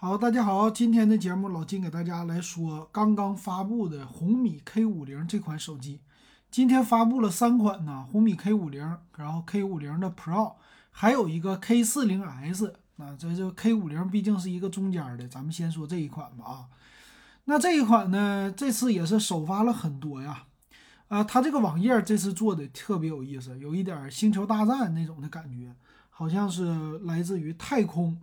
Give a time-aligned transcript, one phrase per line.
[0.00, 5.98] 好，大家好，今天的节目老金给大家来说刚刚发布的红米 K 五零这款手机。
[6.52, 10.52] 今天发布了三款呢，红米 K 五零，然后 K 五零的 Pro，
[10.92, 12.76] 还有一个 K 四零 S。
[12.96, 16.68] 啊，这就 K 五零毕竟是一个中间的，咱们先说这一款吧啊。
[17.46, 20.44] 那这一款呢，这次也是首发了很多呀。
[21.08, 25.74] 啊，它这个网页这次做的特别有意思，有一点星球大战那种的感觉，
[26.08, 28.16] 好像是来自于太空。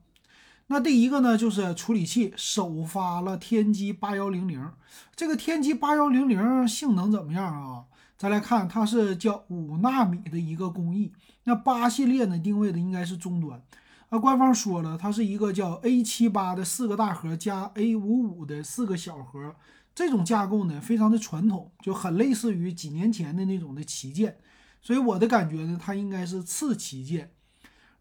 [0.68, 4.72] 那第一个呢，就是处理器首发了天玑八幺零零，
[5.16, 7.86] 这个天玑八幺零零性能怎么样啊？
[8.18, 11.12] 再来看，它是叫五纳米的一个工艺，
[11.44, 13.62] 那八系列呢定位的应该是中端，
[14.09, 19.56] 啊，官方说了，它是一个叫 A 七八的四个大核加 A 五五的四个小核，
[19.94, 24.38] 这种架构呢非常的传统，就很类似于几年前的那种的旗舰，
[24.82, 27.30] 所以我的感觉呢，它应该是次旗舰。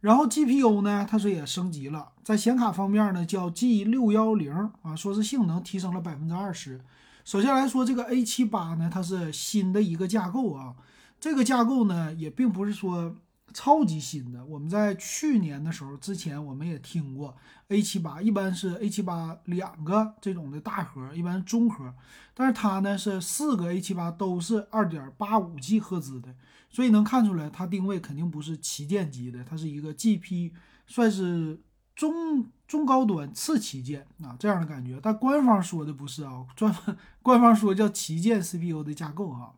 [0.05, 6.79] 然后 GPU 呢，它是也升级了，在显卡方面呢，叫 G 六幺零啊，说是性能提升了百分之二十。
[7.25, 10.75] 首先来说，这个 A 七八呢，它是新的一个架构啊，
[11.19, 13.17] 这个架构呢，也并不是说
[13.53, 14.45] 超级新的。
[14.47, 17.37] 我们在去年的时候之前，我们也听过
[17.69, 21.95] A 七八，一般是 A 七八两个这种的大核，一般中核，
[22.33, 26.35] 但是它呢是四个 A 七八都是二点八五 G 赫兹的。
[26.71, 30.51] 所以能看出来，它定位肯定不是旗舰级的，它是一个 GP，
[30.89, 31.61] 算是
[31.95, 34.99] 中中高端次旗舰啊这样的感觉。
[35.01, 36.75] 但官方说的不是啊，专
[37.23, 39.55] 官方说叫旗舰 CPU 的架构哈，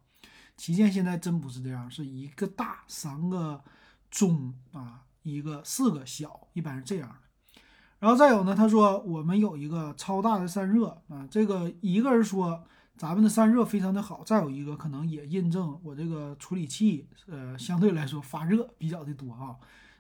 [0.57, 3.63] 旗舰现在真不是这样，是一个大三个
[4.11, 7.61] 中啊，一个四个小，一般是这样的。
[7.99, 12.65] 然后再有呢，他说我们有一个超大的散热啊，这个一个人说。
[12.99, 19.55] 咱们的散热非常的好，再有一个可能也印证我这个处理器，呃，相对来说发热比较的多啊。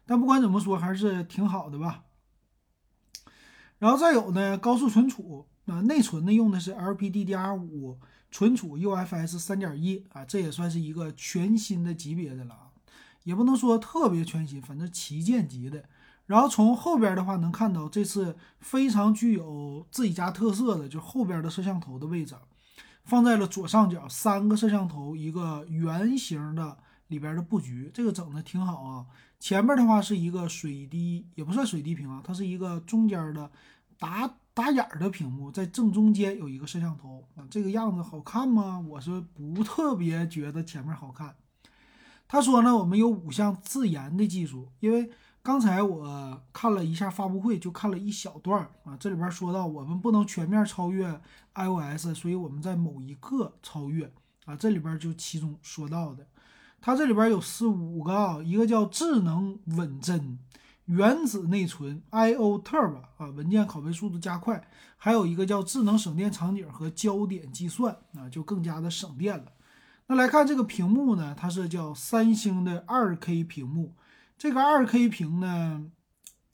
[0.06, 2.04] 但不管怎么说，还是挺好的吧。
[3.78, 7.96] 然后再有呢，高速存储，啊，内存呢用的是 LPDDR5
[8.30, 12.70] 存储 UFS 三点一啊，这也算是一个全新的级别的了啊，
[13.24, 15.84] 也不能说特别全新，反正旗舰级的。
[16.26, 22.34] 然后从后边的话能看到，这次非常具有自己家特色的，就后边的摄像头的位置。
[23.04, 26.76] 放在了左上角，三个摄像头，一个圆形的
[27.08, 29.06] 里边的布局，这个整的挺好啊。
[29.38, 33.50] 前面的话是一个水滴，也不算水滴屏啊，它是一个中间的
[33.98, 38.78] 打打眼儿的屏幕，在正中间有一个摄像头啊，这个样子好看吗？
[38.88, 41.36] 我是不特别觉得前面好看。
[42.26, 45.10] 他说呢，我们有五项自研的技术，因为。
[45.46, 48.96] 刚才我看了一下发布会，就看了一小段儿啊。
[48.96, 51.20] 这里边说到，我们不能全面超越
[51.54, 54.12] iOS，所以我们在某一个超越
[54.44, 54.56] 啊。
[54.56, 56.26] 这里边就其中说到的，
[56.80, 60.38] 它这里边有四五个啊，一个叫智能稳帧、
[60.84, 69.46] 原子内存、I/O Turbo 啊，文件拷贝速度加快，还有一个叫智能省电场景和焦点计算啊，就更加的省电了。
[70.06, 73.96] 那来看这个屏幕呢，它是叫三星的二 K 屏幕。
[74.38, 75.84] 这个二 K 屏呢，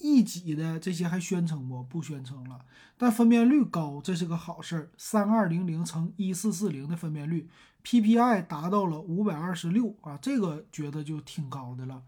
[0.03, 1.83] 一级的这些还宣称不？
[1.85, 2.61] 不宣称了。
[2.99, 4.91] 但分辨率高，这是个好事儿。
[4.99, 7.49] 三二零零乘一四四零的分辨率
[7.85, 12.03] ，PPI 达到了五百二十六啊，这个觉得就挺高的了。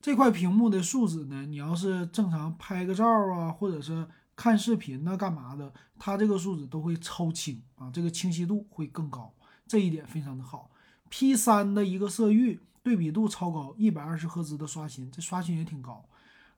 [0.00, 9.34] 这块屏幕的素质呢，你要是正常拍个照啊，或者是看视频呢，干嘛的，它这个素质都会超清啊，这个清晰度会更高，
[9.66, 10.70] 这一点非常的好。
[11.08, 12.60] P 三的一个色域。
[12.84, 16.04] 对比度超高，一百二十赫兹的刷新，这刷新也挺高。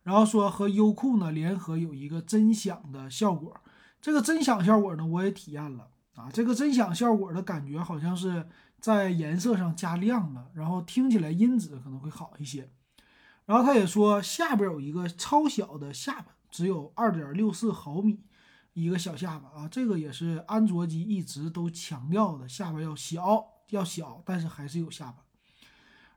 [0.04, 3.56] 然后说和优酷呢联合有一个真响的效果，
[4.00, 8.46] 这个真响效果呢我也体验了啊，这个真响效果的感觉好像是
[8.78, 12.70] 在颜色上加亮了，然后听起来音质可能会好一些。
[13.46, 18.20] 然后他也说下边有一个超小的下巴，只有二点六四毫米
[18.74, 25.24] 一个小下巴啊，这个也是安卓机一直都强调的，下巴要小要小，但是还是有下巴。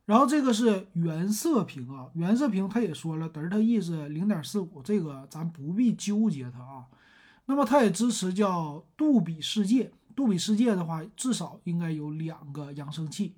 [0.08, 6.86] 然后这个是原色屏啊，原色屏它也说了，德尔塔 E 是零点四五，这个咱不必纠结它啊。
[7.46, 13.36] 那么它也支持叫杜比世界，杜比世界的话至少应该有两个扬声器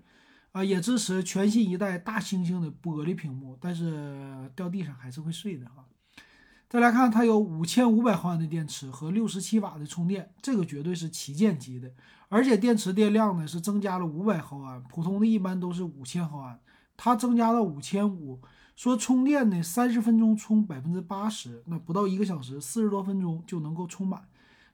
[0.51, 5.83] 啊，也支持全新一代大猩猩的玻璃屏幕，但是掉地上还是会碎的哈。
[6.69, 11.92] 再来看，它有五千五百毫安的电池和六十七瓦的充电，这个绝对是旗舰级的。
[12.30, 16.60] 而且电池电量呢是增加了五百毫安，普通的一般都是五千毫安，
[16.96, 18.40] 它增加到五千五。
[18.76, 24.24] 说充电呢，三十分钟充百分之八十，那不到一个小时，四十多分钟就能够充满。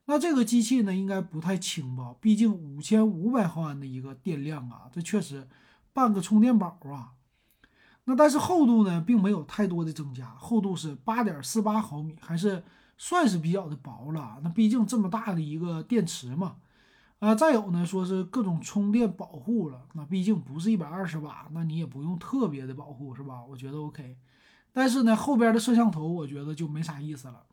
[0.06, 2.14] 那这个机器呢，应该不太轻吧？
[2.22, 5.48] 毕竟五千五百毫安的一个电量啊，这确实
[5.92, 7.14] 半个充电宝啊。
[8.04, 12.64] 那但是厚度呢，并没有太多的增加，厚度是八点四八毫米，还是
[13.00, 14.40] 算是比较的薄了。
[14.44, 16.58] 那毕竟这么大的一个电池嘛，
[17.20, 23.44] 啊，再有呢，说是各种充电保护了，那毕竟不是一百二十瓦，那你也不用特别的保护，是吧？
[23.50, 24.18] 我觉得 OK。
[24.74, 27.44] 但是呢，后边的摄像头我觉得就没啥意思了。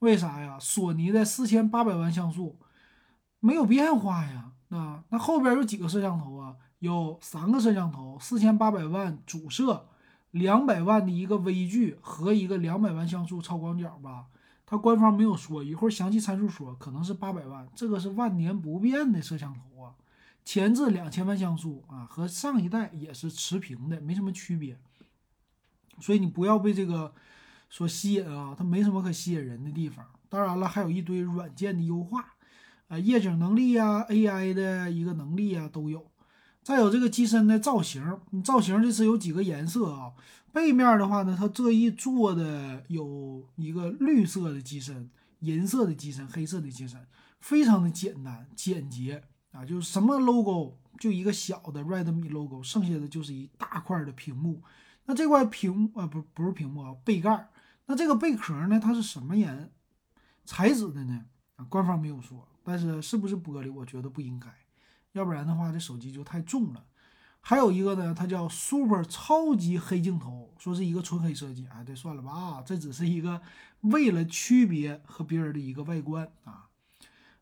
[0.00, 0.58] 为啥呀？
[0.60, 2.58] 索尼的四千八百万像素
[3.40, 4.52] 没有变化呀。
[4.68, 6.54] 那那后边有几个摄像头啊？
[6.80, 9.88] 有三个摄像头，四千八百万主摄，
[10.32, 14.26] 两百万的一个微距和一个两百万像素超广角吧。
[14.68, 19.94] 它官方没有说，一会儿详细参数说可能是八百万，这个是万年不变的摄像头啊。
[20.44, 24.76] 前置两千万像素啊，和上一代也是持平的，没什么区别。
[26.00, 27.14] 所以你不要被这个
[27.70, 30.04] 所吸引啊，它没什么可吸引人的地方。
[30.28, 32.34] 当然了，还有一堆软件的优化，
[32.88, 36.04] 啊，夜景能力呀，AI 的一个能力啊都有。
[36.66, 38.02] 再有这个机身的造型，
[38.42, 40.12] 造型这次有几个颜色啊。
[40.52, 45.08] 背面的话呢，它这一做的有一个绿色的机身、
[45.38, 47.06] 银色的机身、黑色的机身，
[47.38, 49.22] 非常的简单简洁
[49.52, 54.60] 啊，就是什么 logo 就一个小的 Redmi logo，剩下的就是一大块的屏幕。
[55.04, 57.48] 那这块屏啊，不不是屏幕啊，背盖。
[57.86, 59.70] 那这个贝壳呢，它是什么颜
[60.44, 61.26] 材质的呢？
[61.68, 64.48] 官方没有说，但是是不是玻璃，我觉得不应该，
[65.16, 66.84] 要不然的话，这手机就太重了。
[67.40, 71.66] 还有一个呢，它叫 Super 超级黑镜头，说是一个纯黑设计。
[71.72, 73.40] 哎，这，算了吧，啊，这只是一个
[73.80, 76.66] 为了区别和别人的一个外观啊。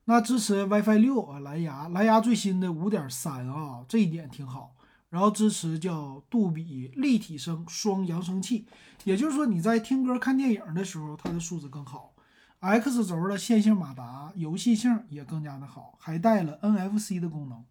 [0.04, 4.76] 那支持 WiFi 六啊，蓝牙，蓝牙最新的五点三啊，这一点挺好。
[5.08, 8.66] 然后支持叫杜比立体声双扬声器，
[9.04, 12.13] 也就是说你在听歌看电影的时候，它的素质更好。
[12.64, 17.62] X 轴的线性马达，游戏性也更加的好，还带了 NFC 的功能。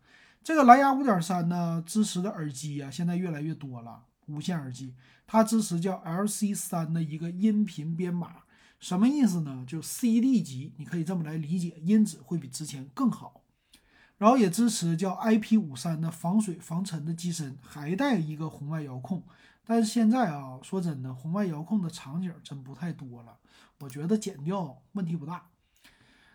[0.44, 4.94] 这个蓝牙五点三呢，支持的耳机啊，现在越来越多了，无线耳机，
[5.26, 8.44] 它支持叫 LC 三的一个音频编码，
[8.80, 9.66] 什么意思呢？
[9.68, 13.42] 就 CD 级，你可以这么来理解，音质会比之前更好。
[14.20, 19.24] 然后也支持叫 IP 五三的防水防尘的机身，还带一个红外遥控。
[19.66, 23.38] 但是现在啊，说真的，红外遥控的场景真不太多了，
[23.80, 25.48] 我觉得剪掉问题不大。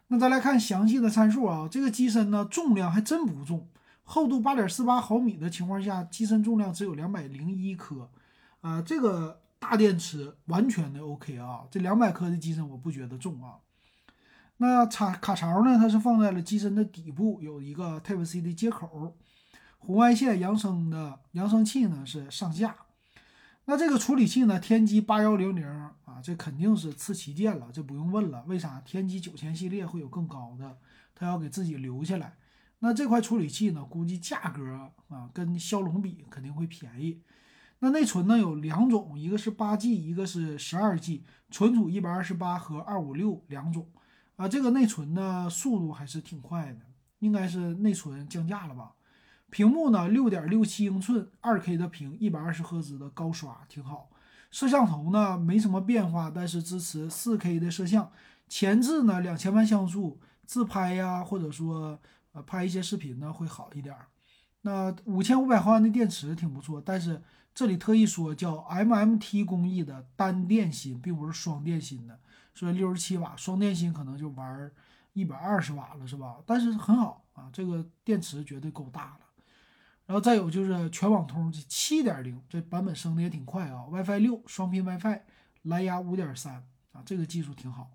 [0.09, 3.69] 那再来看详细的参数啊，这个机身呢重量还真不重，
[4.03, 8.11] 厚度八点四八毫米的情况下，机身重量只有两百零一克，
[8.63, 13.59] 啊，这个大电池完全的 OK 啊，这两百克的机身我不觉得重啊。
[14.61, 15.79] 那插卡槽呢？
[15.79, 19.15] 它是放在了机身的底部，有一个 Type C 的接口。
[19.79, 22.75] 红外线扬声的扬声器呢是上下。
[23.71, 24.59] 那这个处理器呢？
[24.59, 25.63] 天玑八幺零零
[26.07, 28.43] 啊，这肯定是次旗舰了，这不用问了。
[28.47, 28.81] 为啥？
[28.81, 30.79] 天玑九千系列会有更高的，
[31.15, 32.39] 它要给自己留下来。
[32.79, 33.85] 那这块处理器呢？
[33.85, 37.21] 估计价格啊，跟骁龙比肯定会便宜。
[37.81, 38.39] 那内存呢？
[38.39, 43.87] 有两种，一个是八 G，一个是十二 G，存储一百二十八和二五六两种。
[44.37, 46.81] 啊，这个内存呢，速度还是挺快的，
[47.19, 48.95] 应该是内存降价了吧？
[49.51, 54.11] 屏幕呢，六点六七英寸，二 K 的屏，一百二十赫兹的高刷，挺好。
[54.51, 58.11] 摄像头呢，没什么变化，但是支持四 K 的摄像。
[58.49, 61.99] 前置呢，两千万像素，自拍呀，或者说
[62.33, 63.95] 呃拍一些视频呢，会好一点。
[64.63, 67.23] 那五千五百毫安的电池挺不错，但是
[67.55, 72.19] 这里特意说叫 MMT 工艺的单电芯，并不是双电芯的。
[72.55, 74.71] 所以六十七瓦双电芯可能就玩
[75.13, 76.37] 一百二十瓦了，是吧？
[76.45, 79.28] 但是很好啊，这个电池绝对够大了。
[80.09, 83.85] 然后再有就是全网通七点零，这版本升的也挺快啊。
[83.93, 85.21] WiFi 六双频 WiFi，
[85.65, 86.55] 蓝牙五点三
[86.93, 87.91] 啊，这个技术挺好。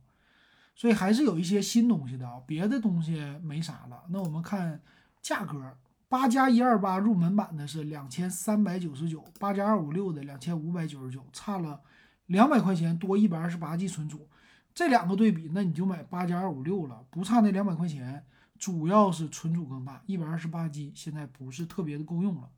[0.76, 4.04] 所以还是有一些新东西的啊，别的东西没啥了。
[4.10, 4.80] 那我们看
[5.24, 5.76] 价格，
[6.08, 11.82] 八加一二八入门版的是两千三百九十九，八加二五六的两千五百九十九，差了
[12.28, 14.30] 两百块钱多一百二十八 G 存储。
[14.76, 18.24] 这两个对比，那你就买八加二五六了，不差那两百块钱，
[18.64, 22.50] 主要是存储更大，一百二十八 G 现在不是特别的够用了。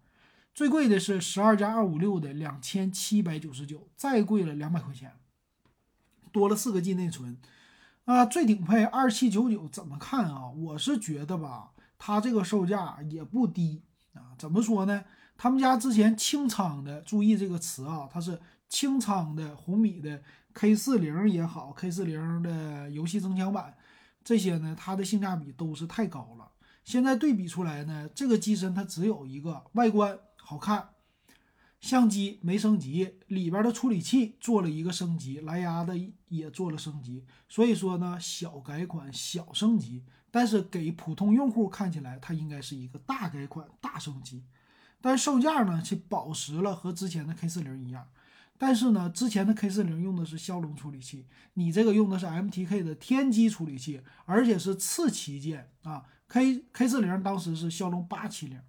[0.54, 5.14] 最贵的是十二加二五六的两千七百九十九，再贵了两百块钱，
[6.32, 7.40] 多了四个 G 内存。
[8.04, 10.52] 啊，最顶配二七九九怎么看啊？
[10.52, 13.82] 我是觉得吧，它这个售价也不低
[14.14, 14.38] 啊。
[14.38, 15.06] 怎么说呢？
[15.36, 20.22] 他们家之前清仓的，注意这个词啊，它是清仓的红米的。
[20.54, 23.76] K 四零也好，K 四零的游戏增强版，
[24.26, 26.52] 这些呢，它的性价比都是太高了。
[26.84, 30.90] 现在对比出来呢，这个机身它只有一个外观好看，
[31.80, 35.96] 相机没升级，里边的处理器做了一个升级，蓝牙的
[36.28, 37.24] 也做了升级。
[37.48, 44.44] 所以说呢，小改款、小升级，但是给普通用户看起来，它应该是一个大改款、大升级。
[45.02, 48.08] 但售价呢，却保持了和之前的 K 四零一样。
[48.58, 56.06] 但是呢，之前的 K 四零用的是骁龙处理器，你这个用的是 MTK 的天玑处理器，而且是次旗舰啊。
[56.28, 58.60] K K 四零当时是骁龙八七零，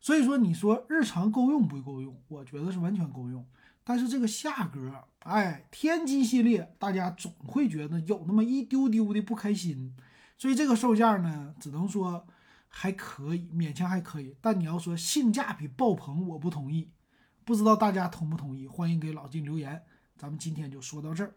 [0.00, 2.16] 所以说你说日常够用不够用？
[2.28, 3.44] 我觉得是完全够用。
[3.82, 9.94] 但是这个价格，哎，天玑系列大家总会觉得有那么一丢丢的不开心，
[10.38, 12.26] 所以这个售价呢，只能说
[12.68, 14.36] 还可以，勉强还可以。
[14.40, 16.90] 但你要说性价比爆棚，我不同意。
[17.44, 18.66] 不知道大家同不同意？
[18.66, 19.82] 欢迎给老金留言。
[20.16, 21.34] 咱们今天就说到这儿。